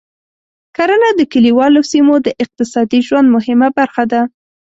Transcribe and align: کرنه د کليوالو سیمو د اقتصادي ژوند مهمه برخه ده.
کرنه 0.75 1.09
د 1.15 1.21
کليوالو 1.31 1.81
سیمو 1.91 2.15
د 2.25 2.27
اقتصادي 2.43 2.99
ژوند 3.07 3.27
مهمه 3.35 3.67
برخه 3.77 4.03
ده. 4.11 4.21